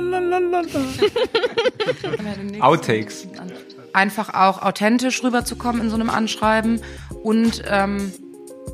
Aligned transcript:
Outtakes. 2.60 3.28
Einfach 3.92 4.34
auch 4.34 4.62
authentisch 4.62 5.22
rüberzukommen 5.22 5.82
in 5.82 5.90
so 5.90 5.94
einem 5.94 6.10
Anschreiben 6.10 6.80
und 7.22 7.62
ähm, 7.68 8.12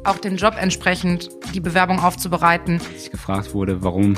auch 0.04 0.19
den 0.19 0.37
Job 0.37 0.54
entsprechend 0.58 1.30
die 1.54 1.61
Bewerbung 1.61 2.00
aufzubereiten. 2.00 2.80
Als 2.93 3.04
ich 3.04 3.11
gefragt 3.11 3.54
wurde, 3.54 3.82
warum 3.82 4.16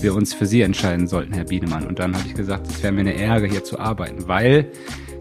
wir 0.00 0.14
uns 0.14 0.32
für 0.32 0.46
Sie 0.46 0.62
entscheiden 0.62 1.06
sollten, 1.06 1.34
Herr 1.34 1.44
Biedemann. 1.44 1.86
Und 1.86 1.98
dann 1.98 2.16
habe 2.16 2.26
ich 2.26 2.34
gesagt, 2.34 2.66
es 2.66 2.82
wäre 2.82 2.92
mir 2.92 3.00
eine 3.00 3.12
Ehre, 3.12 3.46
hier 3.46 3.64
zu 3.64 3.78
arbeiten, 3.78 4.28
weil 4.28 4.70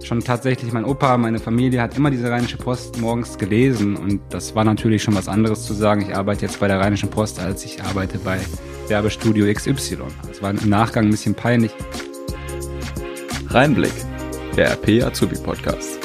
schon 0.04 0.22
tatsächlich 0.22 0.72
mein 0.72 0.86
Opa, 0.86 1.18
meine 1.18 1.40
Familie 1.40 1.82
hat 1.82 1.98
immer 1.98 2.10
diese 2.10 2.30
Rheinische 2.30 2.58
Post 2.58 3.00
morgens 3.00 3.38
gelesen 3.38 3.98
und 3.98 4.22
das 4.30 4.56
war 4.56 4.64
natürlich 4.64 5.04
schon 5.04 5.16
was 5.16 5.28
anderes 5.28 5.66
zu 5.66 5.74
sagen, 5.74 6.02
ich 6.02 6.16
arbeite 6.16 6.46
jetzt 6.46 6.60
bei 6.60 6.68
der 6.68 6.80
Rheinischen 6.80 7.10
Post, 7.10 7.40
als 7.40 7.66
ich 7.66 7.84
arbeite 7.84 8.18
bei 8.20 8.40
Werbestudio 8.90 9.52
XY. 9.54 9.98
Das 10.28 10.42
war 10.42 10.52
im 10.52 10.70
Nachgang 10.70 11.06
ein 11.06 11.12
bisschen 11.12 11.36
peinlich. 11.36 11.72
Rheinblick, 13.50 13.94
der 14.56 14.72
RP 14.72 15.04
Azubi 15.04 15.36
Podcast. 15.36 16.00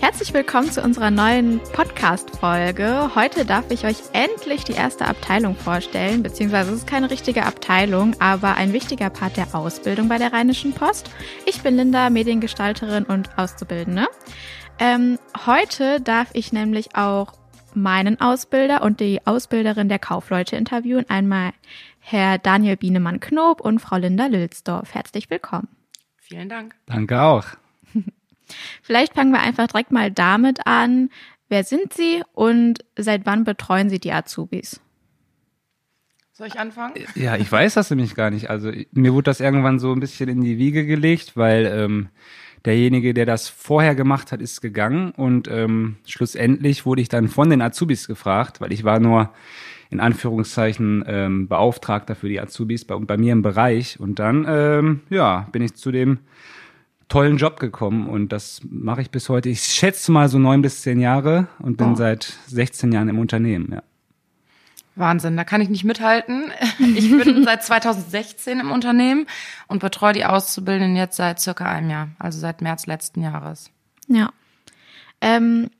Herzlich 0.00 0.34
willkommen 0.34 0.70
zu 0.70 0.82
unserer 0.82 1.10
neuen 1.10 1.60
Podcast-Folge. 1.72 3.14
Heute 3.14 3.44
darf 3.44 3.70
ich 3.70 3.86
euch 3.86 3.96
endlich 4.12 4.64
die 4.64 4.72
erste 4.72 5.06
Abteilung 5.06 5.54
vorstellen, 5.54 6.22
beziehungsweise 6.22 6.72
es 6.72 6.78
ist 6.78 6.86
keine 6.86 7.10
richtige 7.10 7.46
Abteilung, 7.46 8.14
aber 8.20 8.56
ein 8.56 8.72
wichtiger 8.72 9.10
Part 9.10 9.36
der 9.36 9.54
Ausbildung 9.54 10.08
bei 10.08 10.18
der 10.18 10.32
Rheinischen 10.32 10.72
Post. 10.72 11.10
Ich 11.46 11.62
bin 11.62 11.76
Linda, 11.76 12.10
Mediengestalterin 12.10 13.04
und 13.04 13.38
Auszubildende. 13.38 14.06
Ähm, 14.78 15.18
heute 15.46 16.00
darf 16.00 16.28
ich 16.32 16.52
nämlich 16.52 16.96
auch 16.96 17.32
meinen 17.76 18.20
Ausbilder 18.20 18.82
und 18.82 19.00
die 19.00 19.26
Ausbilderin 19.26 19.88
der 19.88 19.98
Kaufleute 19.98 20.56
interviewen. 20.56 21.04
Einmal 21.08 21.52
Herr 22.00 22.38
Daniel 22.38 22.76
Bienemann-Knob 22.76 23.60
und 23.60 23.78
Frau 23.78 23.96
Linda 23.96 24.26
Lülsdorf. 24.26 24.94
Herzlich 24.94 25.30
willkommen. 25.30 25.68
Vielen 26.16 26.48
Dank. 26.48 26.74
Danke 26.86 27.20
auch. 27.22 27.46
Vielleicht 28.82 29.14
fangen 29.14 29.32
wir 29.32 29.40
einfach 29.40 29.66
direkt 29.66 29.92
mal 29.92 30.10
damit 30.10 30.66
an. 30.66 31.10
Wer 31.48 31.64
sind 31.64 31.92
Sie 31.92 32.22
und 32.32 32.84
seit 32.96 33.26
wann 33.26 33.44
betreuen 33.44 33.90
Sie 33.90 33.98
die 33.98 34.12
Azubis? 34.12 34.80
Soll 36.32 36.48
ich 36.48 36.58
anfangen? 36.58 36.94
Ja, 37.14 37.36
ich 37.36 37.50
weiß 37.50 37.74
das 37.74 37.90
nämlich 37.90 38.16
gar 38.16 38.30
nicht. 38.30 38.50
Also 38.50 38.72
mir 38.90 39.14
wurde 39.14 39.24
das 39.24 39.38
irgendwann 39.38 39.78
so 39.78 39.92
ein 39.92 40.00
bisschen 40.00 40.28
in 40.28 40.40
die 40.40 40.58
Wiege 40.58 40.84
gelegt, 40.84 41.36
weil 41.36 41.66
ähm, 41.66 42.08
derjenige, 42.64 43.14
der 43.14 43.26
das 43.26 43.48
vorher 43.48 43.94
gemacht 43.94 44.32
hat, 44.32 44.40
ist 44.40 44.60
gegangen 44.60 45.12
und 45.12 45.48
ähm, 45.48 45.96
schlussendlich 46.06 46.86
wurde 46.86 47.02
ich 47.02 47.08
dann 47.08 47.28
von 47.28 47.50
den 47.50 47.62
Azubis 47.62 48.06
gefragt, 48.06 48.60
weil 48.60 48.72
ich 48.72 48.84
war 48.84 49.00
nur 49.00 49.30
in 49.90 50.00
Anführungszeichen 50.00 51.04
ähm, 51.06 51.48
Beauftragter 51.48 52.14
für 52.14 52.28
die 52.28 52.40
Azubis 52.40 52.84
bei, 52.84 52.96
bei 52.96 53.16
mir 53.16 53.32
im 53.32 53.42
Bereich 53.42 54.00
und 54.00 54.18
dann 54.18 54.46
ähm, 54.48 55.00
ja 55.10 55.48
bin 55.52 55.62
ich 55.62 55.74
zu 55.74 55.92
dem 55.92 56.18
tollen 57.08 57.36
Job 57.36 57.60
gekommen 57.60 58.08
und 58.08 58.32
das 58.32 58.62
mache 58.68 59.02
ich 59.02 59.10
bis 59.10 59.28
heute. 59.28 59.48
Ich 59.48 59.62
schätze 59.62 60.10
mal 60.10 60.28
so 60.28 60.38
neun 60.38 60.62
bis 60.62 60.82
zehn 60.82 61.00
Jahre 61.00 61.48
und 61.58 61.76
bin 61.76 61.92
oh. 61.92 61.94
seit 61.94 62.38
16 62.46 62.92
Jahren 62.92 63.08
im 63.08 63.18
Unternehmen. 63.18 63.68
Ja. 63.72 63.82
Wahnsinn, 64.96 65.36
da 65.36 65.44
kann 65.44 65.60
ich 65.60 65.68
nicht 65.68 65.84
mithalten. 65.84 66.52
Ich 66.78 67.10
bin 67.10 67.44
seit 67.44 67.64
2016 67.64 68.60
im 68.60 68.70
Unternehmen 68.70 69.26
und 69.66 69.80
betreue 69.80 70.12
die 70.12 70.24
Auszubildenden 70.24 70.96
jetzt 70.96 71.16
seit 71.16 71.40
circa 71.40 71.66
einem 71.66 71.90
Jahr, 71.90 72.08
also 72.18 72.38
seit 72.38 72.60
März 72.60 72.86
letzten 72.86 73.22
Jahres. 73.22 73.70
Ja. 74.08 74.30
Ähm, 75.20 75.70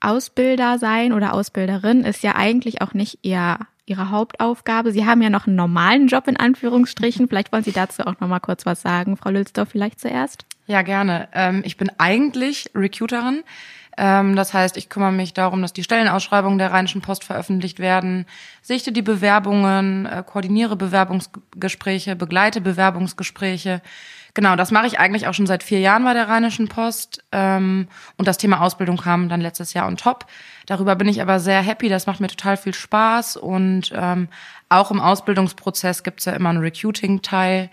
Ausbilder 0.00 0.78
sein 0.78 1.12
oder 1.12 1.32
Ausbilderin 1.32 2.04
ist 2.04 2.22
ja 2.22 2.34
eigentlich 2.34 2.82
auch 2.82 2.94
nicht 2.94 3.18
ihr 3.22 3.58
Ihre 3.88 4.10
Hauptaufgabe. 4.10 4.90
Sie 4.90 5.06
haben 5.06 5.22
ja 5.22 5.30
noch 5.30 5.46
einen 5.46 5.54
normalen 5.54 6.08
Job 6.08 6.26
in 6.26 6.36
Anführungsstrichen. 6.36 7.28
Vielleicht 7.28 7.52
wollen 7.52 7.62
Sie 7.62 7.72
dazu 7.72 8.04
auch 8.04 8.18
noch 8.20 8.28
mal 8.28 8.40
kurz 8.40 8.66
was 8.66 8.82
sagen, 8.82 9.16
Frau 9.16 9.30
Lülsdorf, 9.30 9.68
vielleicht 9.70 10.00
zuerst. 10.00 10.44
Ja, 10.66 10.82
gerne. 10.82 11.28
Ähm, 11.32 11.62
ich 11.64 11.76
bin 11.76 11.90
eigentlich 11.96 12.70
Recruiterin. 12.74 13.44
Ähm, 13.96 14.36
das 14.36 14.52
heißt, 14.52 14.76
ich 14.76 14.88
kümmere 14.88 15.12
mich 15.12 15.34
darum, 15.34 15.62
dass 15.62 15.72
die 15.72 15.82
Stellenausschreibungen 15.82 16.58
der 16.58 16.72
Rheinischen 16.72 17.00
Post 17.00 17.24
veröffentlicht 17.24 17.78
werden, 17.78 18.26
sichte 18.62 18.92
die 18.92 19.02
Bewerbungen, 19.02 20.06
äh, 20.06 20.22
koordiniere 20.26 20.76
Bewerbungsgespräche, 20.76 22.16
begleite 22.16 22.60
Bewerbungsgespräche. 22.60 23.80
Genau, 24.34 24.54
das 24.54 24.70
mache 24.70 24.86
ich 24.86 24.98
eigentlich 24.98 25.28
auch 25.28 25.34
schon 25.34 25.46
seit 25.46 25.62
vier 25.62 25.80
Jahren 25.80 26.04
bei 26.04 26.12
der 26.12 26.28
Rheinischen 26.28 26.68
Post. 26.68 27.24
Ähm, 27.32 27.88
und 28.18 28.28
das 28.28 28.36
Thema 28.36 28.60
Ausbildung 28.60 28.98
kam 28.98 29.30
dann 29.30 29.40
letztes 29.40 29.72
Jahr 29.72 29.86
on 29.86 29.96
top. 29.96 30.26
Darüber 30.66 30.94
bin 30.94 31.08
ich 31.08 31.22
aber 31.22 31.40
sehr 31.40 31.62
happy. 31.62 31.88
Das 31.88 32.06
macht 32.06 32.20
mir 32.20 32.28
total 32.28 32.58
viel 32.58 32.74
Spaß. 32.74 33.38
Und 33.38 33.92
ähm, 33.94 34.28
auch 34.68 34.90
im 34.90 35.00
Ausbildungsprozess 35.00 36.02
gibt's 36.02 36.26
ja 36.26 36.34
immer 36.34 36.50
einen 36.50 36.58
Recruiting-Teil. 36.58 37.70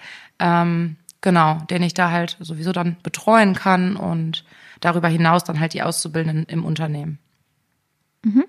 Genau, 1.24 1.60
den 1.70 1.84
ich 1.84 1.94
da 1.94 2.12
halt 2.12 2.36
sowieso 2.42 2.74
dann 2.74 2.98
betreuen 3.02 3.56
kann 3.56 3.96
und 3.96 4.44
darüber 4.84 5.08
hinaus 5.08 5.44
dann 5.44 5.60
halt 5.60 5.74
die 5.74 5.82
Auszubildenden 5.82 6.46
im 6.46 6.66
Unternehmen. 6.66 7.20
Mhm. 8.24 8.46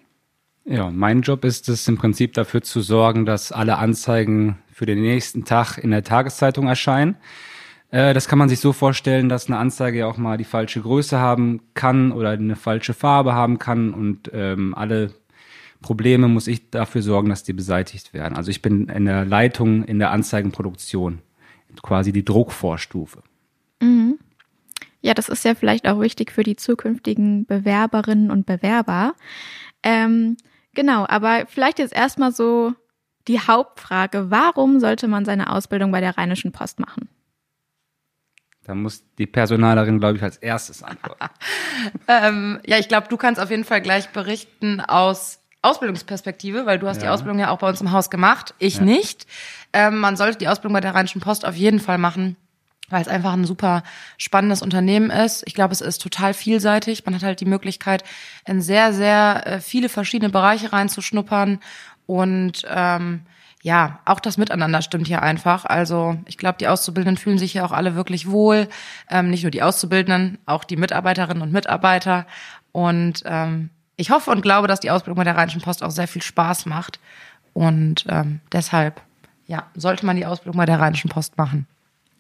Ja, 0.67 0.91
mein 0.91 1.21
Job 1.21 1.45
ist 1.45 1.69
es 1.69 1.87
im 1.89 1.99
Prinzip 1.99 2.33
dafür 2.33 2.62
zu 2.62 2.81
sorgen, 2.81 3.27
dass 3.27 3.53
alle 3.53 3.77
Anzeigen 3.77 4.59
für 4.73 4.87
den 4.87 5.03
nächsten 5.03 5.44
Tag 5.44 5.78
in 5.78 5.91
der 5.91 6.03
Tageszeitung 6.03 6.67
erscheinen. 6.67 7.17
Äh, 7.91 8.15
das 8.15 8.28
kann 8.28 8.39
man 8.39 8.49
sich 8.49 8.61
so 8.61 8.73
vorstellen, 8.73 9.28
dass 9.28 9.47
eine 9.47 9.59
Anzeige 9.59 9.99
ja 9.99 10.06
auch 10.06 10.17
mal 10.17 10.39
die 10.39 10.44
falsche 10.44 10.81
Größe 10.81 11.19
haben 11.19 11.61
kann 11.75 12.12
oder 12.12 12.31
eine 12.31 12.56
falsche 12.56 12.94
Farbe 12.94 13.34
haben 13.34 13.59
kann 13.59 13.93
und 13.93 14.31
ähm, 14.33 14.75
alle 14.75 15.12
Probleme 15.83 16.28
muss 16.28 16.47
ich 16.47 16.71
dafür 16.71 17.03
sorgen, 17.03 17.28
dass 17.28 17.43
die 17.43 17.53
beseitigt 17.53 18.15
werden. 18.15 18.37
Also 18.37 18.50
ich 18.50 18.62
bin 18.62 18.89
in 18.89 19.05
der 19.05 19.27
Leitung 19.27 19.84
in 19.84 19.99
der 19.99 20.12
Anzeigenproduktion 20.12 21.21
quasi 21.83 22.11
die 22.11 22.25
Druckvorstufe. 22.25 23.23
Ja, 25.04 25.12
das 25.12 25.28
ist 25.28 25.44
ja 25.44 25.54
vielleicht 25.54 25.87
auch 25.87 26.00
wichtig 26.00 26.32
für 26.32 26.44
die 26.44 26.56
zukünftigen 26.56 27.44
Bewerberinnen 27.44 28.31
und 28.31 28.47
Bewerber. 28.47 29.15
Ähm, 29.82 30.38
genau, 30.72 31.04
aber 31.06 31.44
vielleicht 31.47 31.78
jetzt 31.78 31.94
erstmal 31.94 32.32
so 32.32 32.72
die 33.28 33.38
Hauptfrage, 33.38 34.31
warum 34.31 34.81
sollte 34.81 35.06
man 35.06 35.26
seine 35.26 35.53
Ausbildung 35.53 35.93
bei 35.93 36.00
der 36.00 36.16
Rheinischen 36.16 36.53
Post 36.53 36.81
machen? 36.81 37.10
Da 38.64 38.75
muss 38.75 39.04
die 39.19 39.26
Personalerin, 39.26 40.00
glaube 40.00 40.16
ich, 40.16 40.22
als 40.22 40.38
erstes 40.38 40.82
antworten. 40.82 41.26
ähm, 42.09 42.60
ja, 42.64 42.78
ich 42.78 42.88
glaube, 42.88 43.09
du 43.10 43.19
kannst 43.19 43.38
auf 43.43 43.50
jeden 43.50 43.64
Fall 43.64 43.82
gleich 43.82 44.09
berichten 44.09 44.81
aus 44.81 45.38
Ausbildungsperspektive, 45.60 46.64
weil 46.64 46.78
du 46.78 46.88
hast 46.88 47.03
ja. 47.03 47.03
die 47.03 47.09
Ausbildung 47.10 47.41
ja 47.41 47.50
auch 47.50 47.59
bei 47.59 47.69
uns 47.69 47.82
im 47.82 47.93
Haus 47.93 48.09
gemacht, 48.09 48.54
ich 48.59 48.76
ja. 48.76 48.84
nicht. 48.84 49.26
Ähm, 49.75 49.98
man 49.98 50.16
sollte 50.16 50.38
die 50.38 50.48
Ausbildung 50.48 50.72
bei 50.72 50.81
der 50.81 50.94
Rheinischen 50.94 51.20
Post 51.20 51.44
auf 51.44 51.56
jeden 51.56 51.78
Fall 51.78 51.98
machen, 51.98 52.38
weil 52.91 53.03
es 53.03 53.09
einfach 53.09 53.33
ein 53.33 53.45
super 53.45 53.83
spannendes 54.19 54.62
Unternehmen 54.62 55.11
ist. 55.11 55.43
Ich 55.47 55.55
glaube, 55.55 55.72
es 55.72 55.81
ist 55.81 56.03
total 56.03 56.34
vielseitig. 56.34 57.05
Man 57.05 57.15
hat 57.15 57.22
halt 57.22 57.41
die 57.41 57.47
Möglichkeit, 57.47 58.05
in 58.47 58.61
sehr, 58.61 58.93
sehr 58.93 59.47
äh, 59.47 59.61
viele 59.61 59.89
verschiedene 59.89 60.31
Bereiche 60.31 60.72
reinzuschnuppern 60.72 61.61
und 62.06 62.62
ähm, 62.69 63.23
ja, 63.62 64.00
auch 64.05 64.21
das 64.21 64.37
Miteinander 64.37 64.83
stimmt 64.83 65.06
hier 65.06 65.23
einfach. 65.23 65.65
Also 65.65 66.19
ich 66.27 66.37
glaube, 66.37 66.59
die 66.59 66.69
Auszubildenden 66.69 67.17
fühlen 67.17 67.39
sich 67.39 67.53
hier 67.53 67.65
auch 67.65 67.73
alle 67.73 67.94
wirklich 67.94 68.31
wohl. 68.31 68.69
Ähm, 69.09 69.31
nicht 69.31 69.43
nur 69.43 69.50
die 69.50 69.62
Auszubildenden, 69.62 70.37
auch 70.44 70.65
die 70.65 70.77
Mitarbeiterinnen 70.77 71.43
und 71.43 71.50
Mitarbeiter. 71.50 72.27
Und 72.73 73.23
ähm, 73.25 73.71
ich 73.97 74.11
hoffe 74.11 74.31
und 74.31 74.43
glaube, 74.43 74.69
dass 74.69 74.81
die 74.81 74.91
Ausbildung 74.91 75.17
bei 75.17 75.25
der 75.25 75.37
Rheinischen 75.37 75.62
Post 75.62 75.83
auch 75.83 75.91
sehr 75.91 76.09
viel 76.09 76.21
Spaß 76.21 76.67
macht. 76.67 77.00
Und 77.55 78.05
ähm, 78.11 78.41
deshalb, 78.53 79.00
ja, 79.47 79.65
sollte 79.75 80.05
man 80.05 80.17
die 80.17 80.27
Ausbildung 80.27 80.59
bei 80.59 80.67
der 80.67 80.81
Rheinischen 80.81 81.09
Post 81.09 81.39
machen. 81.39 81.67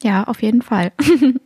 Ja, 0.04 0.24
auf 0.24 0.42
jeden 0.42 0.60
Fall. 0.60 0.92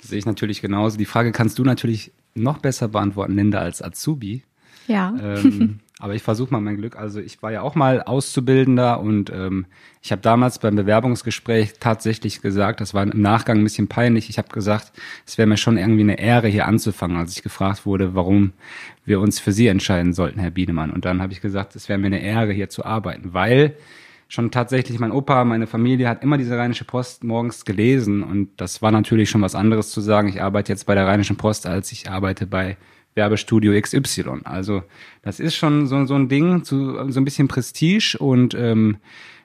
sehe 0.00 0.18
ich 0.18 0.26
natürlich 0.26 0.62
genauso. 0.62 0.96
Die 0.96 1.04
Frage 1.04 1.32
kannst 1.32 1.58
du 1.58 1.64
natürlich 1.64 2.12
noch 2.34 2.58
besser 2.58 2.88
beantworten, 2.88 3.36
Linda, 3.36 3.58
als 3.58 3.82
Azubi. 3.82 4.42
Ja. 4.86 5.14
Ähm, 5.20 5.80
aber 5.98 6.14
ich 6.14 6.22
versuche 6.22 6.50
mal 6.50 6.62
mein 6.62 6.78
Glück. 6.78 6.96
Also 6.96 7.20
ich 7.20 7.42
war 7.42 7.52
ja 7.52 7.60
auch 7.60 7.74
mal 7.74 8.02
Auszubildender 8.02 9.00
und 9.00 9.30
ähm, 9.30 9.66
ich 10.00 10.12
habe 10.12 10.22
damals 10.22 10.58
beim 10.58 10.76
Bewerbungsgespräch 10.76 11.74
tatsächlich 11.78 12.40
gesagt, 12.40 12.80
das 12.80 12.94
war 12.94 13.02
im 13.02 13.20
Nachgang 13.20 13.58
ein 13.58 13.64
bisschen 13.64 13.88
peinlich. 13.88 14.30
Ich 14.30 14.38
habe 14.38 14.48
gesagt, 14.48 14.92
es 15.26 15.36
wäre 15.36 15.46
mir 15.46 15.58
schon 15.58 15.76
irgendwie 15.76 16.02
eine 16.02 16.18
Ehre, 16.18 16.48
hier 16.48 16.66
anzufangen, 16.66 17.18
als 17.18 17.36
ich 17.36 17.42
gefragt 17.42 17.84
wurde, 17.84 18.14
warum 18.14 18.54
wir 19.04 19.20
uns 19.20 19.40
für 19.40 19.52
Sie 19.52 19.66
entscheiden 19.66 20.14
sollten, 20.14 20.40
Herr 20.40 20.50
Biedemann. 20.50 20.90
Und 20.90 21.04
dann 21.04 21.20
habe 21.20 21.34
ich 21.34 21.42
gesagt, 21.42 21.76
es 21.76 21.90
wäre 21.90 21.98
mir 21.98 22.06
eine 22.06 22.22
Ehre, 22.22 22.52
hier 22.52 22.70
zu 22.70 22.82
arbeiten, 22.82 23.34
weil 23.34 23.76
schon 24.34 24.50
tatsächlich 24.50 24.98
mein 24.98 25.12
Opa, 25.12 25.44
meine 25.44 25.66
Familie 25.66 26.08
hat 26.08 26.22
immer 26.22 26.36
diese 26.36 26.58
Rheinische 26.58 26.84
Post 26.84 27.24
morgens 27.24 27.64
gelesen 27.64 28.22
und 28.22 28.50
das 28.56 28.82
war 28.82 28.90
natürlich 28.90 29.30
schon 29.30 29.42
was 29.42 29.54
anderes 29.54 29.90
zu 29.90 30.00
sagen, 30.00 30.28
ich 30.28 30.42
arbeite 30.42 30.72
jetzt 30.72 30.84
bei 30.86 30.94
der 30.94 31.06
Rheinischen 31.06 31.36
Post, 31.36 31.66
als 31.66 31.92
ich 31.92 32.10
arbeite 32.10 32.46
bei 32.46 32.76
Werbestudio 33.14 33.80
XY. 33.80 34.40
Also 34.42 34.82
das 35.22 35.38
ist 35.38 35.54
schon 35.54 35.86
so, 35.86 36.04
so 36.04 36.14
ein 36.14 36.28
Ding, 36.28 36.64
zu, 36.64 37.10
so 37.10 37.20
ein 37.20 37.24
bisschen 37.24 37.48
Prestige 37.48 38.16
und 38.18 38.54
ähm, 38.54 38.96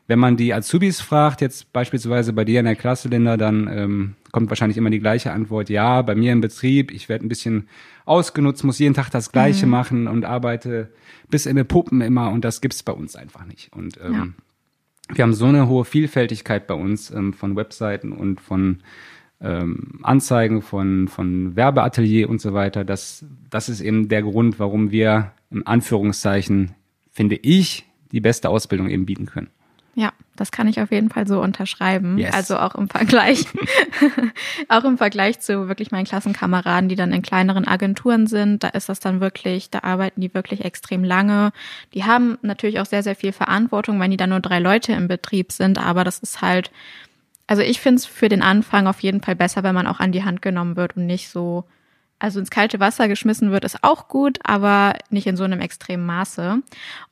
wenn 0.08 0.18
man 0.18 0.38
die 0.38 0.56
Azubis 0.56 1.02
fragt, 1.02 1.40
jetzt 1.40 1.72
beispielsweise 1.72 2.34
bei 2.34 2.44
dir 2.44 2.60
in 2.60 2.66
der 2.66 2.76
Klasse, 2.76 3.10
Linda, 3.10 3.38
dann 3.38 3.70
ähm, 3.72 4.16
kommt 4.32 4.50
wahrscheinlich 4.50 4.78
immer 4.78 4.90
die 4.90 5.00
gleiche 5.00 5.32
Antwort. 5.32 5.70
Ja, 5.70 6.02
bei 6.02 6.16
mir 6.16 6.32
im 6.32 6.42
Betrieb, 6.42 6.92
ich 6.92 7.10
werde 7.10 7.28
ein 7.28 7.30
bisschen 7.30 7.70
ausgenutzt, 8.06 8.64
muss 8.64 8.80
jeden 8.80 8.96
Tag 8.96 9.12
das 9.12 9.32
Gleiche 9.32 9.68
mhm. 9.68 9.72
machen 9.72 10.08
und 10.08 10.26
arbeite 10.26 10.90
bis 11.30 11.46
in 11.46 11.58
die 11.58 11.64
Puppen 11.64 12.02
immer 12.02 12.32
und 12.32 12.44
das 12.44 12.60
gibt's 12.60 12.82
bei 12.82 12.92
uns 12.92 13.16
einfach 13.16 13.46
nicht. 13.46 13.72
Und 13.72 14.00
ähm, 14.04 14.34
wir 15.14 15.24
haben 15.24 15.34
so 15.34 15.46
eine 15.46 15.68
hohe 15.68 15.86
Vielfältigkeit 15.86 16.68
bei 16.68 16.76
uns 16.76 17.12
ähm, 17.12 17.34
von 17.34 17.56
Webseiten 17.56 18.12
und 18.12 18.40
von 18.40 18.82
ähm, 19.42 20.00
Anzeigen, 20.04 20.62
von, 20.62 21.08
von 21.08 21.56
Werbeatelier 21.56 22.30
und 22.30 22.42
so 22.42 22.54
weiter. 22.54 22.84
Das, 22.84 23.26
das 23.50 23.70
ist 23.70 23.82
eben 23.82 24.10
der 24.10 24.22
Grund, 24.22 24.60
warum 24.60 24.92
wir 24.92 25.32
im 25.50 25.66
Anführungszeichen, 25.66 26.76
finde 27.12 27.38
ich, 27.38 27.86
die 28.12 28.22
beste 28.22 28.50
Ausbildung 28.50 28.90
eben 28.90 29.06
bieten 29.06 29.26
können. 29.26 29.50
Ja, 29.96 30.14
das 30.36 30.52
kann 30.52 30.68
ich 30.68 30.80
auf 30.80 30.92
jeden 30.92 31.10
Fall 31.10 31.28
so 31.28 31.42
unterschreiben. 31.42 32.18
Yes. 32.18 32.34
Also 32.34 32.58
auch 32.58 32.76
im 32.76 32.88
Vergleich, 32.90 33.46
auch 34.70 34.84
im 34.86 34.98
Vergleich 34.98 35.40
zu 35.40 35.68
wirklich 35.68 35.92
meinen 35.92 36.06
Klassenkameraden, 36.06 36.90
die 36.90 36.96
dann 36.96 37.12
in 37.12 37.22
kleineren 37.22 37.68
Agenturen 37.68 38.28
sind, 38.28 38.64
da 38.64 38.70
ist 38.70 38.88
das 38.88 39.00
dann 39.00 39.20
wirklich, 39.20 39.70
da 39.70 39.80
arbeiten 39.80 40.22
die 40.22 40.34
wirklich 40.34 40.64
extrem 40.64 41.04
lange. 41.04 41.52
Die 41.94 42.06
haben 42.06 42.38
natürlich 42.42 42.80
auch 42.80 42.86
sehr, 42.86 43.04
sehr 43.04 43.16
viel 43.16 43.34
Verantwortung, 43.34 44.00
wenn 44.00 44.12
die 44.12 44.18
dann 44.18 44.30
nur 44.30 44.40
drei 44.40 44.60
Leute 44.60 44.94
im 44.94 45.08
Betrieb 45.08 45.52
sind, 45.52 45.78
aber 45.78 46.04
das 46.04 46.20
ist 46.20 46.42
halt, 46.42 46.72
also 47.48 47.62
ich 47.62 47.82
finde 47.82 47.98
es 47.98 48.06
für 48.06 48.30
den 48.30 48.42
Anfang 48.42 48.88
auf 48.88 49.02
jeden 49.02 49.22
Fall 49.22 49.36
besser, 49.36 49.64
wenn 49.64 49.76
man 49.76 49.88
auch 49.88 50.00
an 50.00 50.12
die 50.12 50.24
Hand 50.24 50.42
genommen 50.42 50.76
wird 50.76 50.96
und 50.96 51.08
nicht 51.08 51.30
so 51.30 51.66
also 52.20 52.40
ins 52.40 52.52
kalte 52.52 52.80
Wasser 52.80 53.08
geschmissen 53.08 53.52
wird, 53.52 53.64
ist 53.64 53.84
auch 53.84 54.08
gut, 54.08 54.40
aber 54.44 54.96
nicht 55.10 55.26
in 55.26 55.38
so 55.38 55.46
einem 55.46 55.62
extremen 55.62 56.06
Maße. 56.06 56.52
Und 56.52 56.64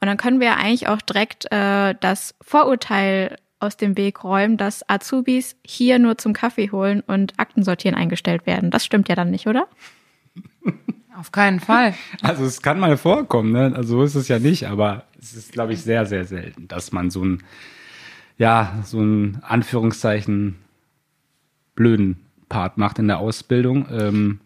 dann 0.02 0.18
können 0.18 0.40
wir 0.40 0.58
eigentlich 0.58 0.88
auch 0.88 1.02
direkt 1.02 1.52
äh, 1.52 1.96
das 2.00 2.36
Vorurteil 2.42 3.38
aus 3.60 3.78
dem 3.78 3.98
Weg 3.98 4.24
räumen, 4.24 4.58
dass 4.58 4.88
Azubis 4.88 5.56
hier 5.66 5.98
nur 5.98 6.18
zum 6.18 6.34
Kaffee 6.34 6.72
holen 6.72 7.02
und 7.02 7.34
Aktensortieren 7.40 7.98
eingestellt 7.98 8.46
werden. 8.46 8.70
Das 8.70 8.86
stimmt 8.86 9.10
ja 9.10 9.16
dann 9.16 9.32
nicht, 9.32 9.48
oder? 9.48 9.68
Auf 11.18 11.32
keinen 11.32 11.60
Fall. 11.60 11.96
Also 12.22 12.46
es 12.46 12.62
kann 12.62 12.80
mal 12.80 12.96
vorkommen, 12.96 13.52
ne? 13.52 13.74
Also 13.76 13.98
so 13.98 14.04
ist 14.04 14.14
es 14.14 14.28
ja 14.28 14.38
nicht, 14.38 14.68
aber 14.68 15.06
es 15.20 15.34
ist, 15.34 15.52
glaube 15.52 15.74
ich, 15.74 15.82
sehr, 15.82 16.06
sehr 16.06 16.26
selten, 16.26 16.68
dass 16.68 16.92
man 16.92 17.10
so 17.10 17.24
ein, 17.26 17.44
ja, 18.38 18.76
so 18.84 19.00
ein 19.00 19.40
Anführungszeichen 19.42 20.58
blöden 21.74 22.18
Part 22.50 22.78
macht 22.78 23.00
in 23.00 23.08
der 23.08 23.18
Ausbildung. 23.18 23.88
Ähm, 23.90 24.40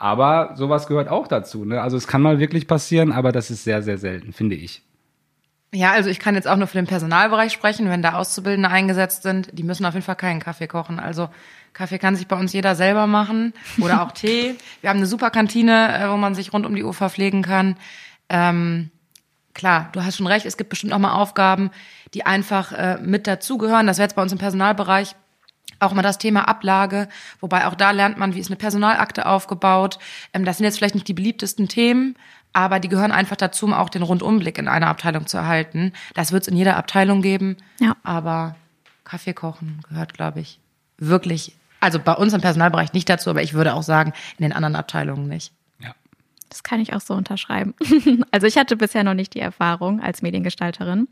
aber 0.00 0.52
sowas 0.56 0.86
gehört 0.86 1.08
auch 1.08 1.28
dazu. 1.28 1.66
Ne? 1.66 1.80
Also 1.80 1.98
es 1.98 2.08
kann 2.08 2.22
mal 2.22 2.38
wirklich 2.38 2.66
passieren, 2.66 3.12
aber 3.12 3.32
das 3.32 3.50
ist 3.50 3.64
sehr, 3.64 3.82
sehr 3.82 3.98
selten, 3.98 4.32
finde 4.32 4.56
ich. 4.56 4.82
Ja, 5.72 5.92
also 5.92 6.08
ich 6.08 6.18
kann 6.18 6.34
jetzt 6.34 6.48
auch 6.48 6.56
nur 6.56 6.66
für 6.66 6.78
den 6.78 6.86
Personalbereich 6.86 7.52
sprechen, 7.52 7.90
wenn 7.90 8.00
da 8.00 8.14
Auszubildende 8.14 8.70
eingesetzt 8.70 9.22
sind, 9.22 9.50
die 9.52 9.62
müssen 9.62 9.84
auf 9.84 9.92
jeden 9.92 10.04
Fall 10.04 10.16
keinen 10.16 10.40
Kaffee 10.40 10.66
kochen. 10.66 10.98
Also 10.98 11.28
Kaffee 11.74 11.98
kann 11.98 12.16
sich 12.16 12.26
bei 12.26 12.36
uns 12.36 12.54
jeder 12.54 12.74
selber 12.74 13.06
machen 13.06 13.52
oder 13.78 14.02
auch 14.02 14.12
Tee. 14.14 14.56
Wir 14.80 14.88
haben 14.88 14.96
eine 14.96 15.06
super 15.06 15.30
Kantine, 15.30 15.96
äh, 15.96 16.08
wo 16.08 16.16
man 16.16 16.34
sich 16.34 16.54
rund 16.54 16.64
um 16.64 16.74
die 16.74 16.82
Uhr 16.82 16.94
verpflegen 16.94 17.42
kann. 17.42 17.76
Ähm, 18.30 18.90
klar, 19.52 19.90
du 19.92 20.02
hast 20.02 20.16
schon 20.16 20.26
recht, 20.26 20.46
es 20.46 20.56
gibt 20.56 20.70
bestimmt 20.70 20.94
auch 20.94 20.98
mal 20.98 21.12
Aufgaben, 21.12 21.70
die 22.14 22.24
einfach 22.24 22.72
äh, 22.72 22.98
mit 23.02 23.26
dazugehören. 23.26 23.86
Das 23.86 23.98
wäre 23.98 24.06
jetzt 24.06 24.16
bei 24.16 24.22
uns 24.22 24.32
im 24.32 24.38
Personalbereich 24.38 25.14
auch 25.80 25.92
mal 25.92 26.02
das 26.02 26.18
Thema 26.18 26.46
Ablage, 26.48 27.08
wobei 27.40 27.66
auch 27.66 27.74
da 27.74 27.90
lernt 27.90 28.18
man, 28.18 28.34
wie 28.34 28.40
ist 28.40 28.48
eine 28.48 28.56
Personalakte 28.56 29.26
aufgebaut. 29.26 29.98
Ähm, 30.32 30.44
das 30.44 30.58
sind 30.58 30.64
jetzt 30.64 30.78
vielleicht 30.78 30.94
nicht 30.94 31.08
die 31.08 31.14
beliebtesten 31.14 31.68
Themen, 31.68 32.16
aber 32.52 32.80
die 32.80 32.88
gehören 32.88 33.12
einfach 33.12 33.36
dazu, 33.36 33.66
um 33.66 33.72
auch 33.72 33.88
den 33.88 34.02
Rundumblick 34.02 34.58
in 34.58 34.68
einer 34.68 34.88
Abteilung 34.88 35.26
zu 35.26 35.36
erhalten. 35.36 35.92
Das 36.14 36.32
wird 36.32 36.42
es 36.42 36.48
in 36.48 36.56
jeder 36.56 36.76
Abteilung 36.76 37.22
geben. 37.22 37.56
Ja. 37.80 37.96
Aber 38.02 38.56
Kaffee 39.04 39.34
kochen 39.34 39.80
gehört, 39.88 40.14
glaube 40.14 40.40
ich, 40.40 40.58
wirklich, 40.98 41.56
also 41.80 41.98
bei 41.98 42.12
uns 42.12 42.32
im 42.32 42.40
Personalbereich 42.40 42.92
nicht 42.92 43.08
dazu, 43.08 43.30
aber 43.30 43.42
ich 43.42 43.54
würde 43.54 43.74
auch 43.74 43.82
sagen, 43.82 44.12
in 44.38 44.42
den 44.42 44.52
anderen 44.52 44.76
Abteilungen 44.76 45.28
nicht. 45.28 45.52
Ja. 45.78 45.94
Das 46.48 46.62
kann 46.62 46.80
ich 46.80 46.92
auch 46.94 47.00
so 47.00 47.14
unterschreiben. 47.14 47.74
also 48.30 48.46
ich 48.46 48.56
hatte 48.56 48.76
bisher 48.76 49.04
noch 49.04 49.14
nicht 49.14 49.34
die 49.34 49.40
Erfahrung 49.40 50.00
als 50.00 50.22
Mediengestalterin. 50.22 51.08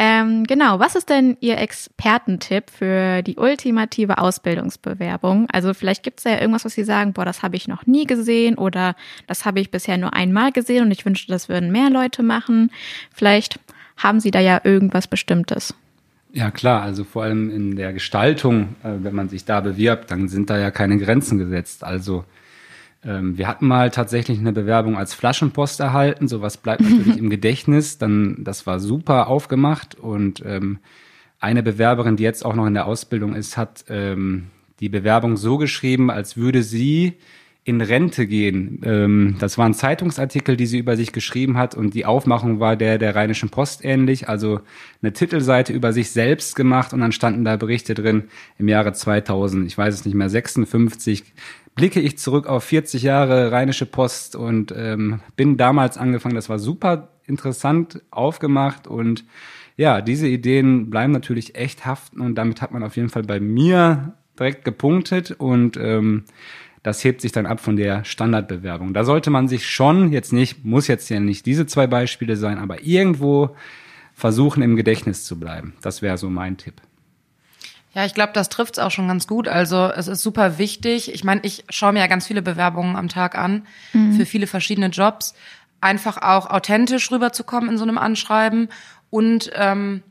Ähm, 0.00 0.44
genau, 0.44 0.78
was 0.78 0.94
ist 0.94 1.10
denn 1.10 1.36
Ihr 1.40 1.58
Expertentipp 1.58 2.70
für 2.70 3.20
die 3.22 3.36
ultimative 3.36 4.18
Ausbildungsbewerbung? 4.18 5.48
Also 5.50 5.74
vielleicht 5.74 6.04
gibt 6.04 6.20
es 6.20 6.24
ja 6.24 6.40
irgendwas, 6.40 6.64
was 6.64 6.74
Sie 6.74 6.84
sagen, 6.84 7.12
boah, 7.14 7.24
das 7.24 7.42
habe 7.42 7.56
ich 7.56 7.66
noch 7.66 7.84
nie 7.84 8.06
gesehen 8.06 8.54
oder 8.54 8.94
das 9.26 9.44
habe 9.44 9.58
ich 9.58 9.72
bisher 9.72 9.98
nur 9.98 10.14
einmal 10.14 10.52
gesehen 10.52 10.84
und 10.84 10.92
ich 10.92 11.04
wünschte, 11.04 11.32
das 11.32 11.48
würden 11.48 11.72
mehr 11.72 11.90
Leute 11.90 12.22
machen. 12.22 12.70
Vielleicht 13.12 13.58
haben 13.96 14.20
Sie 14.20 14.30
da 14.30 14.38
ja 14.38 14.60
irgendwas 14.62 15.08
Bestimmtes. 15.08 15.74
Ja 16.32 16.52
klar, 16.52 16.82
also 16.82 17.02
vor 17.02 17.24
allem 17.24 17.50
in 17.50 17.74
der 17.74 17.92
Gestaltung, 17.92 18.76
äh, 18.84 18.90
wenn 19.02 19.16
man 19.16 19.28
sich 19.28 19.46
da 19.46 19.60
bewirbt, 19.60 20.12
dann 20.12 20.28
sind 20.28 20.48
da 20.48 20.58
ja 20.58 20.70
keine 20.70 20.98
Grenzen 20.98 21.38
gesetzt. 21.38 21.82
Also 21.82 22.24
wir 23.02 23.46
hatten 23.46 23.66
mal 23.66 23.90
tatsächlich 23.90 24.38
eine 24.38 24.52
Bewerbung 24.52 24.96
als 24.96 25.14
Flaschenpost 25.14 25.80
erhalten. 25.80 26.28
Sowas 26.28 26.56
bleibt 26.56 26.82
natürlich 26.82 27.16
im 27.18 27.30
Gedächtnis. 27.30 27.98
Dann, 27.98 28.42
das 28.44 28.66
war 28.66 28.80
super 28.80 29.28
aufgemacht. 29.28 29.94
Und 29.94 30.42
ähm, 30.44 30.78
eine 31.40 31.62
Bewerberin, 31.62 32.16
die 32.16 32.24
jetzt 32.24 32.44
auch 32.44 32.54
noch 32.54 32.66
in 32.66 32.74
der 32.74 32.86
Ausbildung 32.86 33.34
ist, 33.34 33.56
hat 33.56 33.84
ähm, 33.88 34.48
die 34.80 34.88
Bewerbung 34.88 35.36
so 35.36 35.58
geschrieben, 35.58 36.10
als 36.10 36.36
würde 36.36 36.62
sie 36.62 37.14
in 37.68 37.82
Rente 37.82 38.26
gehen. 38.26 38.80
Ähm, 38.82 39.36
das 39.38 39.58
war 39.58 39.66
ein 39.66 39.74
Zeitungsartikel, 39.74 40.56
die 40.56 40.64
sie 40.64 40.78
über 40.78 40.96
sich 40.96 41.12
geschrieben 41.12 41.58
hat 41.58 41.74
und 41.74 41.92
die 41.92 42.06
Aufmachung 42.06 42.60
war 42.60 42.76
der 42.76 42.96
der 42.96 43.14
Rheinischen 43.14 43.50
Post 43.50 43.84
ähnlich, 43.84 44.26
also 44.26 44.60
eine 45.02 45.12
Titelseite 45.12 45.74
über 45.74 45.92
sich 45.92 46.10
selbst 46.10 46.56
gemacht 46.56 46.94
und 46.94 47.00
dann 47.00 47.12
standen 47.12 47.44
da 47.44 47.56
Berichte 47.56 47.92
drin 47.94 48.24
im 48.56 48.68
Jahre 48.68 48.94
2000, 48.94 49.66
ich 49.66 49.76
weiß 49.76 49.92
es 49.92 50.06
nicht 50.06 50.14
mehr, 50.14 50.30
56 50.30 51.24
blicke 51.74 52.00
ich 52.00 52.16
zurück 52.16 52.46
auf 52.46 52.64
40 52.64 53.02
Jahre 53.02 53.52
Rheinische 53.52 53.84
Post 53.84 54.34
und 54.34 54.74
ähm, 54.74 55.20
bin 55.36 55.58
damals 55.58 55.98
angefangen. 55.98 56.34
Das 56.34 56.48
war 56.48 56.58
super 56.58 57.10
interessant 57.26 58.00
aufgemacht 58.10 58.86
und 58.86 59.26
ja, 59.76 60.00
diese 60.00 60.26
Ideen 60.26 60.88
bleiben 60.88 61.12
natürlich 61.12 61.54
echt 61.54 61.84
haften 61.84 62.22
und 62.22 62.34
damit 62.34 62.62
hat 62.62 62.72
man 62.72 62.82
auf 62.82 62.96
jeden 62.96 63.10
Fall 63.10 63.22
bei 63.24 63.40
mir 63.40 64.14
direkt 64.38 64.64
gepunktet 64.64 65.32
und 65.32 65.76
ähm, 65.76 66.24
das 66.82 67.02
hebt 67.04 67.20
sich 67.20 67.32
dann 67.32 67.46
ab 67.46 67.60
von 67.60 67.76
der 67.76 68.04
Standardbewerbung. 68.04 68.94
Da 68.94 69.04
sollte 69.04 69.30
man 69.30 69.48
sich 69.48 69.68
schon, 69.68 70.12
jetzt 70.12 70.32
nicht, 70.32 70.64
muss 70.64 70.86
jetzt 70.86 71.08
ja 71.10 71.20
nicht 71.20 71.46
diese 71.46 71.66
zwei 71.66 71.86
Beispiele 71.86 72.36
sein, 72.36 72.58
aber 72.58 72.82
irgendwo 72.82 73.56
versuchen 74.14 74.62
im 74.62 74.76
Gedächtnis 74.76 75.24
zu 75.24 75.38
bleiben. 75.38 75.74
Das 75.82 76.02
wäre 76.02 76.18
so 76.18 76.28
mein 76.28 76.56
Tipp. 76.56 76.80
Ja, 77.94 78.04
ich 78.04 78.14
glaube, 78.14 78.32
das 78.32 78.48
trifft's 78.48 78.78
auch 78.78 78.90
schon 78.90 79.08
ganz 79.08 79.26
gut. 79.26 79.48
Also 79.48 79.90
es 79.90 80.08
ist 80.08 80.22
super 80.22 80.58
wichtig. 80.58 81.12
Ich 81.12 81.24
meine, 81.24 81.40
ich 81.44 81.64
schaue 81.68 81.92
mir 81.92 82.00
ja 82.00 82.06
ganz 82.06 82.26
viele 82.26 82.42
Bewerbungen 82.42 82.96
am 82.96 83.08
Tag 83.08 83.36
an 83.36 83.66
mhm. 83.92 84.12
für 84.12 84.26
viele 84.26 84.46
verschiedene 84.46 84.88
Jobs. 84.88 85.34
Einfach 85.80 86.18
auch 86.18 86.50
authentisch 86.50 87.10
rüberzukommen 87.10 87.70
in 87.70 87.78
so 87.78 87.84
einem 87.84 87.98
Anschreiben 87.98 88.68
und 89.10 89.50
ähm, 89.54 90.02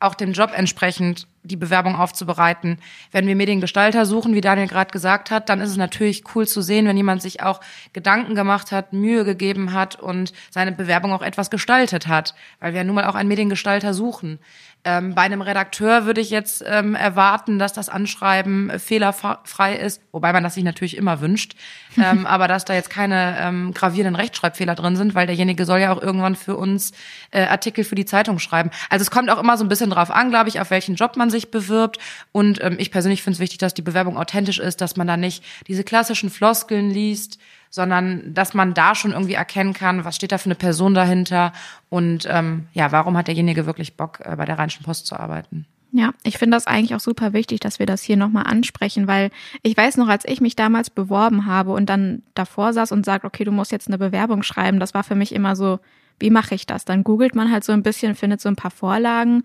auch 0.00 0.14
dem 0.14 0.32
Job 0.32 0.50
entsprechend 0.54 1.26
die 1.44 1.56
Bewerbung 1.56 1.96
aufzubereiten. 1.96 2.78
Wenn 3.10 3.26
wir 3.26 3.34
Mediengestalter 3.34 4.06
suchen, 4.06 4.34
wie 4.34 4.40
Daniel 4.40 4.68
gerade 4.68 4.90
gesagt 4.90 5.30
hat, 5.30 5.48
dann 5.48 5.60
ist 5.60 5.70
es 5.70 5.76
natürlich 5.76 6.22
cool 6.34 6.46
zu 6.46 6.62
sehen, 6.62 6.86
wenn 6.86 6.96
jemand 6.96 7.22
sich 7.22 7.42
auch 7.42 7.60
Gedanken 7.92 8.34
gemacht 8.34 8.70
hat, 8.72 8.92
Mühe 8.92 9.24
gegeben 9.24 9.72
hat 9.72 9.96
und 9.96 10.32
seine 10.50 10.72
Bewerbung 10.72 11.12
auch 11.12 11.22
etwas 11.22 11.50
gestaltet 11.50 12.06
hat, 12.06 12.34
weil 12.60 12.74
wir 12.74 12.84
nun 12.84 12.94
mal 12.94 13.06
auch 13.06 13.14
einen 13.14 13.28
Mediengestalter 13.28 13.92
suchen. 13.92 14.38
Ähm, 14.84 15.14
bei 15.14 15.22
einem 15.22 15.42
Redakteur 15.42 16.06
würde 16.06 16.20
ich 16.20 16.30
jetzt 16.30 16.64
ähm, 16.66 16.96
erwarten, 16.96 17.60
dass 17.60 17.72
das 17.72 17.88
Anschreiben 17.88 18.80
fehlerfrei 18.80 19.76
ist, 19.76 20.02
wobei 20.10 20.32
man 20.32 20.42
das 20.42 20.54
sich 20.54 20.64
natürlich 20.64 20.96
immer 20.96 21.20
wünscht, 21.20 21.54
ähm, 21.96 22.26
aber 22.26 22.48
dass 22.48 22.64
da 22.64 22.74
jetzt 22.74 22.90
keine 22.90 23.36
ähm, 23.38 23.74
gravierenden 23.74 24.16
Rechtschreibfehler 24.16 24.74
drin 24.74 24.96
sind, 24.96 25.14
weil 25.14 25.28
derjenige 25.28 25.66
soll 25.66 25.78
ja 25.78 25.92
auch 25.92 26.02
irgendwann 26.02 26.34
für 26.34 26.56
uns 26.56 26.90
äh, 27.30 27.44
Artikel 27.44 27.84
für 27.84 27.94
die 27.94 28.06
Zeitung 28.06 28.40
schreiben. 28.40 28.70
Also 28.90 29.02
es 29.02 29.12
kommt 29.12 29.30
auch 29.30 29.38
immer 29.38 29.56
so 29.56 29.64
ein 29.64 29.68
bisschen 29.68 29.90
drauf 29.90 30.10
an, 30.10 30.30
glaube 30.30 30.48
ich, 30.48 30.60
auf 30.60 30.70
welchen 30.70 30.96
Job 30.96 31.16
man 31.16 31.30
sich 31.32 31.50
bewirbt. 31.50 31.98
Und 32.30 32.62
ähm, 32.62 32.76
ich 32.78 32.92
persönlich 32.92 33.22
finde 33.24 33.34
es 33.34 33.40
wichtig, 33.40 33.58
dass 33.58 33.74
die 33.74 33.82
Bewerbung 33.82 34.16
authentisch 34.16 34.60
ist, 34.60 34.80
dass 34.80 34.96
man 34.96 35.08
da 35.08 35.16
nicht 35.16 35.42
diese 35.66 35.82
klassischen 35.82 36.30
Floskeln 36.30 36.90
liest, 36.90 37.40
sondern 37.70 38.34
dass 38.34 38.54
man 38.54 38.74
da 38.74 38.94
schon 38.94 39.12
irgendwie 39.12 39.34
erkennen 39.34 39.72
kann, 39.72 40.04
was 40.04 40.14
steht 40.14 40.30
da 40.30 40.38
für 40.38 40.46
eine 40.46 40.54
Person 40.54 40.94
dahinter 40.94 41.52
und 41.88 42.28
ähm, 42.30 42.68
ja, 42.74 42.92
warum 42.92 43.16
hat 43.16 43.26
derjenige 43.26 43.66
wirklich 43.66 43.96
Bock, 43.96 44.20
äh, 44.22 44.36
bei 44.36 44.44
der 44.44 44.58
Rheinischen 44.58 44.84
Post 44.84 45.06
zu 45.06 45.18
arbeiten. 45.18 45.66
Ja, 45.94 46.14
ich 46.22 46.38
finde 46.38 46.56
das 46.56 46.66
eigentlich 46.66 46.94
auch 46.94 47.00
super 47.00 47.34
wichtig, 47.34 47.60
dass 47.60 47.78
wir 47.78 47.84
das 47.84 48.02
hier 48.02 48.16
nochmal 48.16 48.44
ansprechen, 48.44 49.06
weil 49.06 49.30
ich 49.62 49.76
weiß 49.76 49.98
noch, 49.98 50.08
als 50.08 50.24
ich 50.26 50.40
mich 50.40 50.56
damals 50.56 50.88
beworben 50.88 51.44
habe 51.44 51.72
und 51.72 51.86
dann 51.86 52.22
davor 52.34 52.72
saß 52.72 52.92
und 52.92 53.04
sagt, 53.04 53.26
okay, 53.26 53.44
du 53.44 53.52
musst 53.52 53.72
jetzt 53.72 53.88
eine 53.88 53.98
Bewerbung 53.98 54.42
schreiben, 54.42 54.80
das 54.80 54.94
war 54.94 55.04
für 55.04 55.14
mich 55.14 55.34
immer 55.34 55.54
so, 55.54 55.80
wie 56.18 56.30
mache 56.30 56.54
ich 56.54 56.64
das? 56.64 56.86
Dann 56.86 57.04
googelt 57.04 57.34
man 57.34 57.52
halt 57.52 57.64
so 57.64 57.72
ein 57.72 57.82
bisschen, 57.82 58.14
findet 58.14 58.40
so 58.40 58.48
ein 58.48 58.56
paar 58.56 58.70
Vorlagen. 58.70 59.42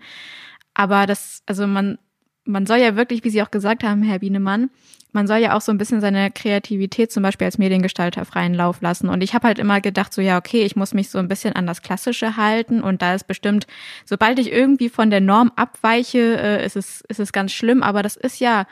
Aber 0.78 1.06
das, 1.06 1.42
also 1.44 1.66
man, 1.66 1.98
man 2.44 2.64
soll 2.64 2.78
ja 2.78 2.94
wirklich, 2.94 3.24
wie 3.24 3.30
Sie 3.30 3.42
auch 3.42 3.50
gesagt 3.50 3.82
haben, 3.82 4.04
Herr 4.04 4.20
Bienemann, 4.20 4.70
man 5.10 5.26
soll 5.26 5.38
ja 5.38 5.56
auch 5.56 5.60
so 5.60 5.72
ein 5.72 5.78
bisschen 5.78 6.00
seine 6.00 6.30
Kreativität 6.30 7.10
zum 7.10 7.24
Beispiel 7.24 7.46
als 7.46 7.58
Mediengestalter 7.58 8.24
freien 8.24 8.54
Lauf 8.54 8.80
lassen. 8.80 9.08
Und 9.08 9.20
ich 9.24 9.34
habe 9.34 9.48
halt 9.48 9.58
immer 9.58 9.80
gedacht, 9.80 10.12
so 10.14 10.22
ja, 10.22 10.38
okay, 10.38 10.62
ich 10.62 10.76
muss 10.76 10.94
mich 10.94 11.10
so 11.10 11.18
ein 11.18 11.26
bisschen 11.26 11.56
an 11.56 11.66
das 11.66 11.82
Klassische 11.82 12.36
halten. 12.36 12.80
Und 12.80 13.02
da 13.02 13.16
ist 13.16 13.26
bestimmt, 13.26 13.66
sobald 14.04 14.38
ich 14.38 14.52
irgendwie 14.52 14.88
von 14.88 15.10
der 15.10 15.20
Norm 15.20 15.50
abweiche, 15.56 16.38
äh, 16.40 16.64
ist, 16.64 16.76
es, 16.76 17.00
ist 17.08 17.18
es 17.18 17.32
ganz 17.32 17.50
schlimm. 17.50 17.82
Aber 17.82 18.04
das 18.04 18.14
ist 18.14 18.38
ja 18.38 18.68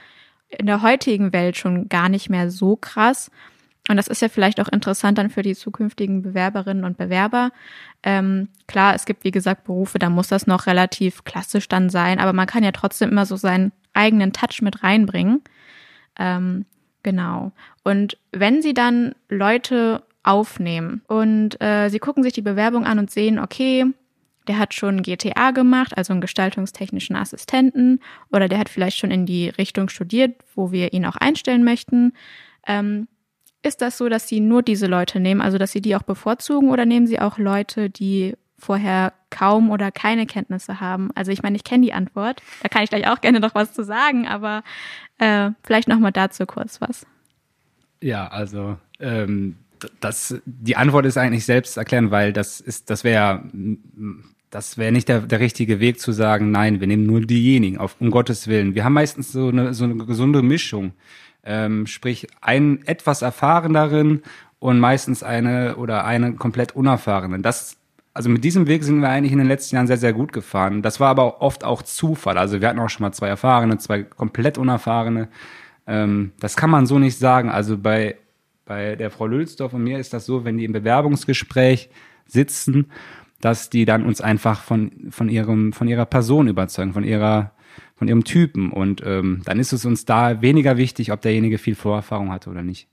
in 0.49 0.67
der 0.67 0.83
heutigen 0.83 1.33
Welt 1.33 1.57
schon 1.57 1.89
gar 1.89 2.09
nicht 2.09 2.31
mehr 2.31 2.53
so 2.53 2.77
krass. 2.77 3.33
Und 3.89 3.97
das 3.97 4.09
ist 4.09 4.23
ja 4.23 4.29
vielleicht 4.29 4.61
auch 4.61 4.69
interessant 4.69 5.19
dann 5.19 5.31
für 5.31 5.43
die 5.43 5.55
zukünftigen 5.55 6.23
Bewerberinnen 6.23 6.85
und 6.85 6.97
Bewerber. 6.97 7.51
Ähm, 8.03 8.49
klar, 8.67 8.95
es 8.95 9.05
gibt 9.05 9.25
wie 9.25 9.31
gesagt 9.31 9.65
Berufe, 9.65 9.99
da 9.99 10.11
muss 10.11 10.29
das 10.29 10.47
noch 10.47 10.67
relativ 10.67 11.25
klassisch 11.25 11.69
dann 11.69 11.89
sein, 11.89 12.19
aber 12.19 12.33
man 12.33 12.47
kann 12.47 12.65
ja 12.65 12.73
trotzdem 12.73 13.11
immer 13.11 13.27
so 13.27 13.37
seinen 13.37 13.73
eigenen 13.95 14.33
Touch 14.33 14.61
mit 14.61 14.83
reinbringen. 14.83 15.43
Ähm, 16.19 16.67
genau. 17.03 17.53
Und 17.85 18.19
wenn 18.33 18.63
Sie 18.63 18.75
dann 18.75 19.15
Leute 19.29 20.03
aufnehmen 20.23 21.03
und 21.07 21.61
äh, 21.61 21.89
Sie 21.89 22.01
gucken 22.01 22.23
sich 22.23 22.33
die 22.33 22.43
Bewerbung 22.43 22.85
an 22.85 22.99
und 22.99 23.11
sehen, 23.11 23.39
okay, 23.39 23.87
der 24.49 24.59
hat 24.59 24.75
schon 24.75 25.03
GTA 25.03 25.51
gemacht, 25.51 25.97
also 25.97 26.13
einen 26.13 26.21
gestaltungstechnischen 26.21 27.17
Assistenten, 27.17 28.01
oder 28.31 28.49
der 28.49 28.59
hat 28.59 28.69
vielleicht 28.69 28.99
schon 28.99 29.11
in 29.11 29.27
die 29.27 29.49
Richtung 29.49 29.89
studiert, 29.89 30.37
wo 30.55 30.71
wir 30.71 30.93
ihn 30.93 31.07
auch 31.07 31.17
einstellen 31.17 31.65
möchten. 31.65 32.13
Ähm, 32.67 33.09
ist 33.67 33.83
das 33.83 33.99
so, 33.99 34.09
dass 34.09 34.29
Sie 34.29 34.41
nur 34.41 34.63
diese 34.63 34.87
Leute 34.87 35.21
nehmen, 35.21 35.41
also 35.41 35.59
dass 35.59 35.73
Sie 35.73 35.81
die 35.81 35.97
auch 35.97 36.03
bevorzugen, 36.03 36.71
oder 36.71 36.87
nehmen 36.87 37.07
Sie 37.07 37.19
auch 37.19 37.39
Leute, 37.39 37.91
die 37.91 38.35
vorher 38.59 39.13
kaum 39.31 39.71
oder 39.71 39.91
keine 39.91 40.27
Kenntnisse 40.27 40.81
haben? 40.81 41.11
Also 41.15 41.33
ich 41.33 41.43
meine, 41.43 41.57
ich 41.57 41.65
kenne 41.65 41.85
die 41.85 41.93
Antwort, 41.93 42.43
da 42.63 42.69
kann 42.69 42.85
ich 42.85 42.91
gleich 42.91 43.07
auch 43.09 43.21
gerne 43.21 43.41
noch 43.41 43.55
was 43.55 43.73
zu 43.73 43.85
sagen, 43.85 44.27
aber 44.27 44.63
äh, 45.19 45.51
vielleicht 45.63 45.89
noch 45.89 45.99
mal 45.99 46.13
dazu 46.13 46.47
kurz 46.47 46.81
was. 46.81 47.07
Ja, 48.03 48.29
also 48.29 48.79
ähm, 49.01 49.57
das, 50.01 50.41
die 50.47 50.77
Antwort 50.77 51.05
ist 51.07 51.19
eigentlich 51.19 51.45
selbst 51.45 51.77
erklären, 51.77 52.11
weil 52.11 52.33
das 52.33 52.61
ist, 52.61 52.89
das 52.89 53.05
wäre 53.05 53.43
das 54.51 54.79
wäre 54.79 54.93
nicht 54.93 55.09
der, 55.09 55.21
der 55.21 55.41
richtige 55.41 55.81
Weg 55.81 56.01
zu 56.01 56.13
sagen, 56.13 56.51
nein, 56.51 56.81
wir 56.81 56.87
nehmen 56.87 57.05
nur 57.05 57.21
diejenigen, 57.21 57.79
auf, 57.79 57.97
um 58.01 58.11
Gottes 58.11 58.47
Willen. 58.49 58.75
Wir 58.75 58.85
haben 58.85 58.95
meistens 58.95 59.33
so 59.33 59.49
eine, 59.49 59.75
so 59.75 59.85
eine 59.85 59.97
gesunde 60.07 60.41
Mischung. 60.41 60.93
Ähm, 61.47 61.87
sprich, 61.87 62.27
einen 62.41 62.85
etwas 62.87 63.23
erfahreneren 63.23 64.23
und 64.59 64.81
meistens 64.81 65.23
eine 65.23 65.77
oder 65.77 66.05
eine 66.05 66.35
komplett 66.35 66.75
unerfahrenen. 66.75 67.43
Das, 67.43 67.77
also 68.15 68.29
mit 68.29 68.43
diesem 68.43 68.67
Weg 68.67 68.83
sind 68.83 69.01
wir 69.01 69.09
eigentlich 69.09 69.33
in 69.33 69.39
den 69.39 69.47
letzten 69.47 69.77
Jahren 69.77 69.87
sehr, 69.87 69.97
sehr 69.97 70.13
gut 70.13 70.33
gefahren. 70.33 70.83
Das 70.83 70.99
war 70.99 71.09
aber 71.09 71.41
oft 71.41 71.63
auch 71.65 71.83
Zufall. 71.83 72.37
Also 72.37 72.61
wir 72.61 72.69
hatten 72.69 72.81
auch 72.81 72.91
schon 72.91 73.05
mal 73.05 73.13
zwei 73.13 73.29
erfahrene, 73.29 73.79
zwei 73.79 74.03
komplett 74.03 74.59
unerfahrene. 74.59 75.29
Ähm, 75.87 76.33
das 76.41 76.57
kann 76.57 76.71
man 76.71 76.87
so 76.87 76.99
nicht 76.99 77.19
sagen. 77.19 77.49
Also 77.49 77.79
bei, 77.79 78.17
bei 78.65 78.97
der 78.97 79.11
Frau 79.11 79.27
Lülsdorf 79.27 79.73
und 79.73 79.85
mir 79.85 79.99
ist 79.99 80.13
das 80.13 80.27
so, 80.27 80.45
wenn 80.45 80.59
die 80.59 80.65
im 80.65 80.73
Bewerbungsgespräch 80.73 81.91
sitzen 82.27 82.91
dass 83.41 83.71
die 83.71 83.85
dann 83.85 84.05
uns 84.05 84.21
einfach 84.21 84.63
von, 84.63 84.91
von 85.11 85.29
ihrem, 85.29 85.73
von 85.73 85.89
ihrer 85.89 86.07
Person 86.07 86.49
überzeugen, 86.49 86.93
von 86.93 87.05
ihrer, 87.05 87.53
von 87.95 88.09
ihrem 88.09 88.25
Typen. 88.25 88.73
Und 88.73 89.03
ähm, 89.05 89.43
dann 89.45 89.59
ist 89.59 89.73
es 89.73 89.85
uns 89.85 90.05
da 90.05 90.43
weniger 90.43 90.77
wichtig, 90.77 91.13
ob 91.13 91.21
derjenige 91.21 91.59
viel 91.59 91.75
Vorerfahrung 91.75 92.33
hatte 92.33 92.51
oder 92.51 92.63
nicht. 92.63 92.89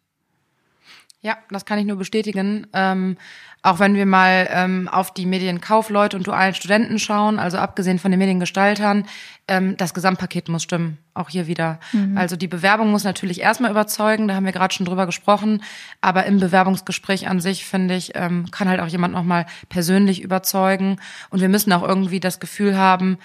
Ja, 1.23 1.37
das 1.49 1.63
kann 1.65 1.79
ich 1.79 1.85
nur 1.85 1.95
bestätigen. 1.95 2.67
Ähm, 2.73 3.15
auch 3.61 3.79
wenn 3.79 3.95
wir 3.95 4.05
mal 4.05 4.49
ähm, 4.51 4.89
auf 4.89 5.13
die 5.13 5.25
Medienkaufleute 5.25 6.17
und 6.17 6.27
dualen 6.27 6.53
Studenten 6.53 6.99
schauen, 6.99 7.39
also 7.39 7.57
abgesehen 7.59 7.97
von 7.97 8.11
den 8.11 8.17
Mediengestaltern, 8.17 9.05
ähm, 9.47 9.77
das 9.77 9.93
Gesamtpaket 9.93 10.49
muss 10.49 10.63
stimmen. 10.63 10.97
Auch 11.13 11.29
hier 11.29 11.47
wieder. 11.47 11.79
Mhm. 11.93 12.17
Also 12.17 12.35
die 12.35 12.49
Bewerbung 12.49 12.91
muss 12.91 13.05
natürlich 13.05 13.39
erstmal 13.39 13.71
überzeugen, 13.71 14.27
da 14.27 14.35
haben 14.35 14.43
wir 14.43 14.51
gerade 14.51 14.73
schon 14.73 14.85
drüber 14.85 15.05
gesprochen. 15.05 15.63
Aber 16.01 16.25
im 16.25 16.41
Bewerbungsgespräch 16.41 17.29
an 17.29 17.39
sich, 17.39 17.65
finde 17.65 17.95
ich, 17.95 18.11
ähm, 18.15 18.51
kann 18.51 18.67
halt 18.67 18.81
auch 18.81 18.87
jemand 18.87 19.13
nochmal 19.13 19.45
persönlich 19.69 20.21
überzeugen. 20.21 20.97
Und 21.29 21.39
wir 21.39 21.47
müssen 21.47 21.71
auch 21.71 21.87
irgendwie 21.87 22.19
das 22.19 22.41
Gefühl 22.41 22.77
haben, 22.77 23.17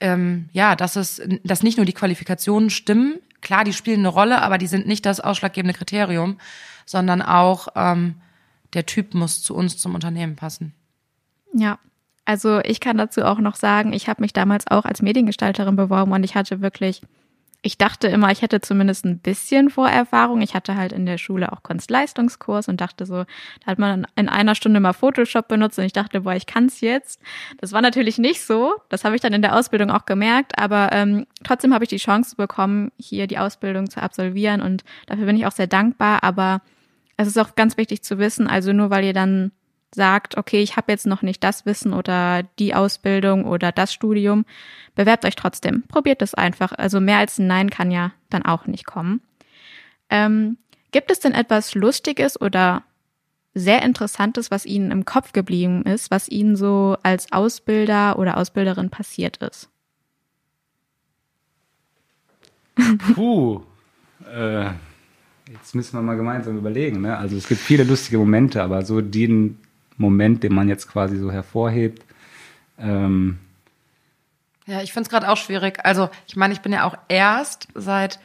ähm, 0.00 0.48
ja, 0.52 0.76
dass 0.76 0.96
es, 0.96 1.22
dass 1.44 1.62
nicht 1.62 1.76
nur 1.76 1.86
die 1.86 1.92
Qualifikationen 1.92 2.70
stimmen. 2.70 3.20
Klar, 3.40 3.64
die 3.64 3.72
spielen 3.72 4.00
eine 4.00 4.08
Rolle, 4.08 4.42
aber 4.42 4.58
die 4.58 4.66
sind 4.66 4.86
nicht 4.86 5.06
das 5.06 5.20
ausschlaggebende 5.20 5.76
Kriterium 5.76 6.38
sondern 6.86 7.22
auch 7.22 7.68
ähm, 7.74 8.16
der 8.72 8.86
Typ 8.86 9.14
muss 9.14 9.42
zu 9.42 9.54
uns 9.54 9.78
zum 9.78 9.94
Unternehmen 9.94 10.36
passen. 10.36 10.74
Ja, 11.52 11.78
also 12.24 12.60
ich 12.60 12.80
kann 12.80 12.98
dazu 12.98 13.22
auch 13.24 13.38
noch 13.38 13.54
sagen, 13.54 13.92
ich 13.92 14.08
habe 14.08 14.22
mich 14.22 14.32
damals 14.32 14.66
auch 14.68 14.84
als 14.84 15.02
Mediengestalterin 15.02 15.76
beworben 15.76 16.12
und 16.12 16.24
ich 16.24 16.34
hatte 16.34 16.60
wirklich, 16.60 17.02
ich 17.64 17.78
dachte 17.78 18.08
immer, 18.08 18.30
ich 18.30 18.42
hätte 18.42 18.60
zumindest 18.60 19.06
ein 19.06 19.18
bisschen 19.18 19.70
Vorerfahrung. 19.70 20.42
Ich 20.42 20.54
hatte 20.54 20.76
halt 20.76 20.92
in 20.92 21.06
der 21.06 21.16
Schule 21.16 21.50
auch 21.50 21.62
Kunstleistungskurs 21.62 22.68
und 22.68 22.78
dachte 22.78 23.06
so, 23.06 23.24
da 23.24 23.66
hat 23.66 23.78
man 23.78 24.06
in 24.16 24.28
einer 24.28 24.54
Stunde 24.54 24.80
mal 24.80 24.92
Photoshop 24.92 25.48
benutzt 25.48 25.78
und 25.78 25.86
ich 25.86 25.94
dachte, 25.94 26.20
boah, 26.20 26.34
ich 26.34 26.44
kann's 26.44 26.82
jetzt. 26.82 27.22
Das 27.62 27.72
war 27.72 27.80
natürlich 27.80 28.18
nicht 28.18 28.42
so. 28.42 28.74
Das 28.90 29.04
habe 29.04 29.16
ich 29.16 29.22
dann 29.22 29.32
in 29.32 29.40
der 29.40 29.56
Ausbildung 29.56 29.90
auch 29.90 30.04
gemerkt, 30.04 30.58
aber 30.58 30.90
ähm, 30.92 31.26
trotzdem 31.42 31.72
habe 31.72 31.84
ich 31.84 31.88
die 31.88 31.96
Chance 31.96 32.36
bekommen, 32.36 32.92
hier 32.98 33.26
die 33.26 33.38
Ausbildung 33.38 33.88
zu 33.88 34.02
absolvieren 34.02 34.60
und 34.60 34.84
dafür 35.06 35.24
bin 35.24 35.36
ich 35.36 35.46
auch 35.46 35.52
sehr 35.52 35.66
dankbar. 35.66 36.22
Aber 36.22 36.60
es 37.16 37.26
ist 37.26 37.38
auch 37.38 37.54
ganz 37.54 37.78
wichtig 37.78 38.02
zu 38.02 38.18
wissen, 38.18 38.46
also 38.46 38.74
nur 38.74 38.90
weil 38.90 39.04
ihr 39.04 39.14
dann 39.14 39.52
sagt, 39.94 40.36
okay, 40.36 40.62
ich 40.62 40.76
habe 40.76 40.92
jetzt 40.92 41.06
noch 41.06 41.22
nicht 41.22 41.42
das 41.44 41.66
Wissen 41.66 41.92
oder 41.92 42.42
die 42.58 42.74
Ausbildung 42.74 43.44
oder 43.44 43.72
das 43.72 43.92
Studium, 43.92 44.44
bewerbt 44.94 45.24
euch 45.24 45.36
trotzdem. 45.36 45.82
Probiert 45.88 46.22
es 46.22 46.34
einfach. 46.34 46.72
Also 46.72 47.00
mehr 47.00 47.18
als 47.18 47.38
ein 47.38 47.46
Nein 47.46 47.70
kann 47.70 47.90
ja 47.90 48.12
dann 48.30 48.44
auch 48.44 48.66
nicht 48.66 48.86
kommen. 48.86 49.20
Ähm, 50.10 50.58
gibt 50.90 51.10
es 51.10 51.20
denn 51.20 51.32
etwas 51.32 51.74
Lustiges 51.74 52.40
oder 52.40 52.82
sehr 53.54 53.82
Interessantes, 53.82 54.50
was 54.50 54.66
Ihnen 54.66 54.90
im 54.90 55.04
Kopf 55.04 55.32
geblieben 55.32 55.82
ist, 55.84 56.10
was 56.10 56.28
Ihnen 56.28 56.56
so 56.56 56.96
als 57.02 57.30
Ausbilder 57.32 58.18
oder 58.18 58.36
Ausbilderin 58.36 58.90
passiert 58.90 59.36
ist? 59.38 59.68
Puh. 63.14 63.62
äh, 64.32 64.70
Jetzt 65.52 65.74
müssen 65.74 65.96
wir 65.96 66.02
mal 66.02 66.16
gemeinsam 66.16 66.56
überlegen. 66.56 67.02
Ne? 67.02 67.16
Also 67.16 67.36
es 67.36 67.48
gibt 67.48 67.60
viele 67.60 67.84
lustige 67.84 68.18
Momente, 68.18 68.62
aber 68.62 68.84
so 68.84 69.00
den 69.00 69.58
Moment, 69.96 70.42
den 70.42 70.54
man 70.54 70.68
jetzt 70.68 70.88
quasi 70.88 71.16
so 71.16 71.30
hervorhebt. 71.30 72.04
Ähm 72.78 73.38
ja, 74.66 74.82
ich 74.82 74.92
finde 74.92 75.06
es 75.06 75.10
gerade 75.10 75.28
auch 75.28 75.36
schwierig. 75.36 75.84
Also 75.84 76.08
ich 76.26 76.36
meine, 76.36 76.54
ich 76.54 76.60
bin 76.60 76.72
ja 76.72 76.84
auch 76.84 76.96
erst 77.08 77.68
seit 77.74 78.18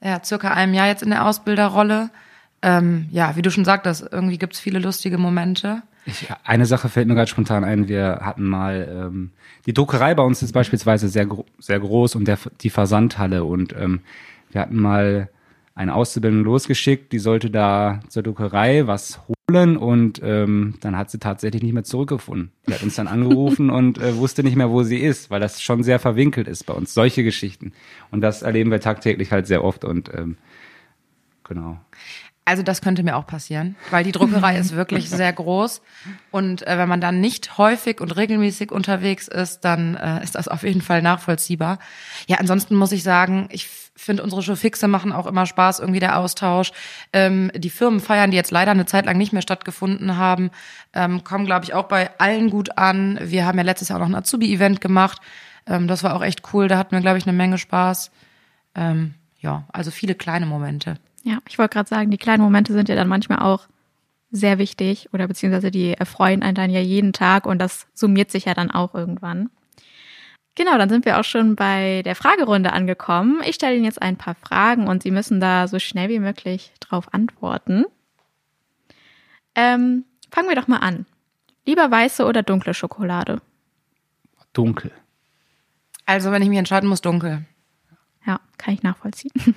ja, 0.00 0.22
circa 0.22 0.50
einem 0.50 0.74
Jahr 0.74 0.86
jetzt 0.86 1.02
in 1.02 1.10
der 1.10 1.26
Ausbilderrolle. 1.26 2.10
Ähm, 2.62 3.08
ja, 3.10 3.36
wie 3.36 3.42
du 3.42 3.50
schon 3.50 3.64
sagtest, 3.64 4.06
irgendwie 4.10 4.38
gibt 4.38 4.54
es 4.54 4.60
viele 4.60 4.78
lustige 4.78 5.18
Momente. 5.18 5.82
Ich, 6.06 6.28
eine 6.44 6.66
Sache 6.66 6.88
fällt 6.88 7.08
mir 7.08 7.14
gerade 7.14 7.30
spontan 7.30 7.64
ein. 7.64 7.88
Wir 7.88 8.20
hatten 8.22 8.44
mal 8.44 8.88
ähm, 8.90 9.30
die 9.66 9.72
Druckerei 9.72 10.14
bei 10.14 10.22
uns 10.22 10.42
ist 10.42 10.52
beispielsweise 10.52 11.08
sehr 11.08 11.26
sehr 11.58 11.80
groß 11.80 12.14
und 12.16 12.26
der, 12.26 12.38
die 12.60 12.70
Versandhalle 12.70 13.44
und 13.44 13.74
ähm, 13.74 14.00
wir 14.50 14.60
hatten 14.60 14.76
mal 14.76 15.28
eine 15.74 15.94
Auszubildende 15.94 16.44
losgeschickt, 16.44 17.12
die 17.12 17.18
sollte 17.18 17.50
da 17.50 18.00
zur 18.08 18.22
Druckerei 18.22 18.86
was 18.86 19.18
holen 19.26 19.33
und 19.46 20.20
ähm, 20.22 20.74
dann 20.80 20.96
hat 20.96 21.10
sie 21.10 21.18
tatsächlich 21.18 21.62
nicht 21.62 21.74
mehr 21.74 21.84
zurückgefunden. 21.84 22.50
Die 22.66 22.72
hat 22.72 22.82
uns 22.82 22.94
dann 22.94 23.06
angerufen 23.06 23.68
und 23.70 23.98
äh, 23.98 24.16
wusste 24.16 24.42
nicht 24.42 24.56
mehr, 24.56 24.70
wo 24.70 24.82
sie 24.82 24.98
ist, 24.98 25.30
weil 25.30 25.40
das 25.40 25.60
schon 25.60 25.82
sehr 25.82 25.98
verwinkelt 25.98 26.48
ist 26.48 26.64
bei 26.64 26.72
uns, 26.72 26.94
solche 26.94 27.22
Geschichten. 27.22 27.72
Und 28.10 28.22
das 28.22 28.42
erleben 28.42 28.70
wir 28.70 28.80
tagtäglich 28.80 29.32
halt 29.32 29.46
sehr 29.46 29.62
oft 29.62 29.84
und 29.84 30.10
ähm, 30.14 30.38
genau. 31.44 31.78
Also 32.46 32.62
das 32.62 32.82
könnte 32.82 33.02
mir 33.02 33.16
auch 33.16 33.26
passieren, 33.26 33.74
weil 33.90 34.04
die 34.04 34.12
Druckerei 34.12 34.58
ist 34.58 34.76
wirklich 34.76 35.08
sehr 35.08 35.32
groß 35.32 35.80
und 36.30 36.66
äh, 36.66 36.76
wenn 36.76 36.88
man 36.88 37.00
dann 37.00 37.20
nicht 37.20 37.56
häufig 37.56 38.00
und 38.02 38.16
regelmäßig 38.16 38.70
unterwegs 38.70 39.28
ist, 39.28 39.60
dann 39.60 39.94
äh, 39.94 40.22
ist 40.22 40.34
das 40.34 40.48
auf 40.48 40.62
jeden 40.62 40.82
Fall 40.82 41.00
nachvollziehbar. 41.00 41.78
Ja, 42.26 42.38
ansonsten 42.38 42.76
muss 42.76 42.92
ich 42.92 43.02
sagen, 43.02 43.48
ich 43.50 43.68
finde 43.96 44.22
unsere 44.22 44.42
Showfixe 44.42 44.88
machen 44.88 45.12
auch 45.12 45.26
immer 45.26 45.46
Spaß, 45.46 45.80
irgendwie 45.80 46.00
der 46.00 46.18
Austausch. 46.18 46.72
Ähm, 47.12 47.50
die 47.54 47.70
Firmen 47.70 48.00
feiern, 48.00 48.30
die 48.30 48.36
jetzt 48.36 48.50
leider 48.50 48.72
eine 48.72 48.86
Zeit 48.86 49.06
lang 49.06 49.16
nicht 49.16 49.32
mehr 49.32 49.42
stattgefunden 49.42 50.16
haben, 50.16 50.50
ähm, 50.92 51.24
kommen, 51.24 51.46
glaube 51.46 51.64
ich, 51.64 51.74
auch 51.74 51.84
bei 51.84 52.10
allen 52.18 52.50
gut 52.50 52.76
an. 52.76 53.18
Wir 53.22 53.46
haben 53.46 53.58
ja 53.58 53.64
letztes 53.64 53.88
Jahr 53.88 53.98
auch 53.98 54.02
noch 54.02 54.10
ein 54.10 54.14
Azubi-Event 54.16 54.80
gemacht. 54.80 55.20
Ähm, 55.66 55.88
das 55.88 56.02
war 56.02 56.14
auch 56.14 56.22
echt 56.22 56.42
cool, 56.52 56.68
da 56.68 56.76
hatten 56.78 56.92
wir, 56.92 57.00
glaube 57.00 57.18
ich, 57.18 57.26
eine 57.26 57.36
Menge 57.36 57.58
Spaß. 57.58 58.10
Ähm, 58.74 59.14
ja, 59.40 59.64
also 59.72 59.90
viele 59.90 60.14
kleine 60.14 60.46
Momente. 60.46 60.96
Ja, 61.22 61.38
ich 61.48 61.58
wollte 61.58 61.74
gerade 61.74 61.88
sagen, 61.88 62.10
die 62.10 62.18
kleinen 62.18 62.42
Momente 62.42 62.72
sind 62.72 62.88
ja 62.88 62.94
dann 62.94 63.08
manchmal 63.08 63.38
auch 63.38 63.66
sehr 64.30 64.58
wichtig 64.58 65.08
oder 65.12 65.28
beziehungsweise 65.28 65.70
die 65.70 65.94
erfreuen 65.94 66.42
einen 66.42 66.56
dann 66.56 66.70
ja 66.70 66.80
jeden 66.80 67.12
Tag 67.12 67.46
und 67.46 67.58
das 67.60 67.86
summiert 67.94 68.30
sich 68.30 68.46
ja 68.46 68.54
dann 68.54 68.70
auch 68.70 68.94
irgendwann. 68.94 69.48
Genau, 70.56 70.78
dann 70.78 70.88
sind 70.88 71.04
wir 71.04 71.18
auch 71.18 71.24
schon 71.24 71.56
bei 71.56 72.02
der 72.04 72.14
Fragerunde 72.14 72.72
angekommen. 72.72 73.40
Ich 73.44 73.56
stelle 73.56 73.74
Ihnen 73.74 73.84
jetzt 73.84 74.00
ein 74.00 74.16
paar 74.16 74.36
Fragen 74.36 74.86
und 74.86 75.02
Sie 75.02 75.10
müssen 75.10 75.40
da 75.40 75.66
so 75.66 75.78
schnell 75.78 76.08
wie 76.08 76.20
möglich 76.20 76.72
drauf 76.80 77.12
antworten. 77.12 77.86
Ähm, 79.56 80.04
fangen 80.30 80.48
wir 80.48 80.56
doch 80.56 80.68
mal 80.68 80.78
an. 80.78 81.06
Lieber 81.66 81.90
weiße 81.90 82.24
oder 82.24 82.42
dunkle 82.42 82.74
Schokolade? 82.74 83.40
Dunkel. 84.52 84.92
Also, 86.06 86.30
wenn 86.30 86.42
ich 86.42 86.48
mich 86.48 86.58
entscheiden 86.58 86.88
muss, 86.88 87.00
dunkel. 87.00 87.44
Ja, 88.26 88.40
kann 88.58 88.74
ich 88.74 88.82
nachvollziehen. 88.82 89.32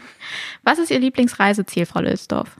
Was 0.63 0.79
ist 0.79 0.89
Ihr 0.89 0.99
Lieblingsreiseziel, 0.99 1.85
Frau 1.85 2.01
Lülsdorf? 2.01 2.59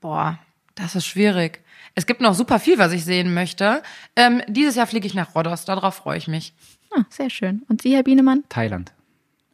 Boah, 0.00 0.38
das 0.74 0.94
ist 0.94 1.06
schwierig. 1.06 1.62
Es 1.94 2.06
gibt 2.06 2.20
noch 2.20 2.34
super 2.34 2.60
viel, 2.60 2.78
was 2.78 2.92
ich 2.92 3.04
sehen 3.04 3.34
möchte. 3.34 3.82
Ähm, 4.14 4.42
dieses 4.46 4.76
Jahr 4.76 4.86
fliege 4.86 5.08
ich 5.08 5.14
nach 5.14 5.34
Rhodos, 5.34 5.64
darauf 5.64 5.96
freue 5.96 6.18
ich 6.18 6.28
mich. 6.28 6.54
Ah, 6.90 7.04
sehr 7.10 7.30
schön. 7.30 7.62
Und 7.68 7.82
Sie, 7.82 7.94
Herr 7.94 8.02
Bienemann? 8.02 8.44
Thailand. 8.48 8.92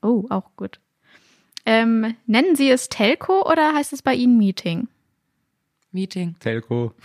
Oh, 0.02 0.24
auch 0.28 0.50
gut. 0.56 0.80
Ähm, 1.66 2.14
nennen 2.26 2.56
Sie 2.56 2.70
es 2.70 2.88
Telco 2.88 3.50
oder 3.50 3.74
heißt 3.74 3.92
es 3.92 4.02
bei 4.02 4.14
Ihnen 4.14 4.36
Meeting? 4.38 4.88
Meeting. 5.92 6.36
Telco. 6.40 6.92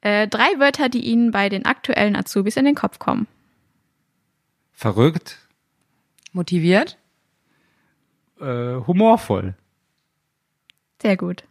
Äh, 0.00 0.28
drei 0.28 0.58
Wörter, 0.58 0.88
die 0.88 1.04
Ihnen 1.04 1.32
bei 1.32 1.48
den 1.48 1.66
aktuellen 1.66 2.14
Azubis 2.14 2.56
in 2.56 2.64
den 2.64 2.76
Kopf 2.76 3.00
kommen. 3.00 3.26
Verrückt. 4.72 5.38
Motiviert? 6.32 6.98
Äh, 8.40 8.76
humorvoll. 8.86 9.54
Sehr 11.02 11.16
gut. 11.16 11.44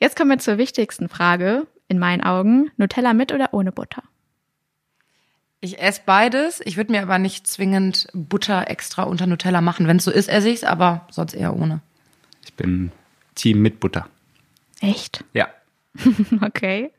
Jetzt 0.00 0.16
kommen 0.16 0.30
wir 0.30 0.38
zur 0.38 0.58
wichtigsten 0.58 1.08
Frage, 1.08 1.66
in 1.88 1.98
meinen 1.98 2.22
Augen. 2.22 2.70
Nutella 2.76 3.14
mit 3.14 3.32
oder 3.32 3.54
ohne 3.54 3.72
Butter? 3.72 4.02
Ich 5.64 5.80
esse 5.80 6.02
beides. 6.04 6.60
Ich 6.66 6.76
würde 6.76 6.92
mir 6.92 7.00
aber 7.00 7.18
nicht 7.18 7.46
zwingend 7.46 8.08
Butter 8.12 8.68
extra 8.68 9.04
unter 9.04 9.26
Nutella 9.26 9.62
machen. 9.62 9.88
Wenn 9.88 9.96
es 9.96 10.04
so 10.04 10.10
ist, 10.10 10.28
esse 10.28 10.50
ich's, 10.50 10.62
aber 10.62 11.08
sonst 11.10 11.32
eher 11.32 11.56
ohne. 11.56 11.80
Ich 12.44 12.52
bin 12.52 12.92
Team 13.34 13.62
mit 13.62 13.80
Butter. 13.80 14.06
Echt? 14.82 15.24
Ja. 15.32 15.48
Okay. 16.42 16.90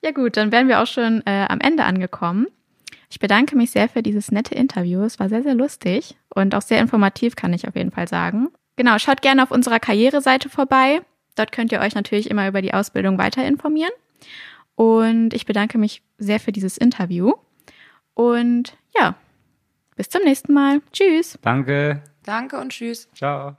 Ja 0.00 0.12
gut, 0.12 0.38
dann 0.38 0.50
wären 0.50 0.68
wir 0.68 0.82
auch 0.82 0.86
schon 0.86 1.22
äh, 1.26 1.44
am 1.46 1.60
Ende 1.60 1.84
angekommen. 1.84 2.46
Ich 3.10 3.18
bedanke 3.18 3.54
mich 3.54 3.70
sehr 3.70 3.90
für 3.90 4.02
dieses 4.02 4.32
nette 4.32 4.54
Interview. 4.54 5.02
Es 5.02 5.18
war 5.18 5.28
sehr, 5.28 5.42
sehr 5.42 5.54
lustig 5.54 6.16
und 6.34 6.54
auch 6.54 6.62
sehr 6.62 6.80
informativ, 6.80 7.36
kann 7.36 7.52
ich 7.52 7.68
auf 7.68 7.76
jeden 7.76 7.90
Fall 7.90 8.08
sagen. 8.08 8.48
Genau, 8.76 8.98
schaut 8.98 9.20
gerne 9.20 9.42
auf 9.42 9.50
unserer 9.50 9.78
Karriereseite 9.78 10.48
vorbei. 10.48 11.02
Dort 11.34 11.52
könnt 11.52 11.70
ihr 11.70 11.80
euch 11.80 11.94
natürlich 11.94 12.30
immer 12.30 12.48
über 12.48 12.62
die 12.62 12.72
Ausbildung 12.72 13.18
weiter 13.18 13.46
informieren. 13.46 13.92
Und 14.74 15.34
ich 15.34 15.44
bedanke 15.44 15.76
mich 15.76 16.02
sehr 16.16 16.40
für 16.40 16.52
dieses 16.52 16.78
Interview. 16.78 17.34
Und 18.14 18.76
ja, 18.96 19.16
bis 19.96 20.08
zum 20.08 20.22
nächsten 20.22 20.52
Mal. 20.52 20.80
Tschüss. 20.92 21.38
Danke. 21.42 22.02
Danke 22.22 22.58
und 22.58 22.70
tschüss. 22.70 23.08
Ciao. 23.14 23.56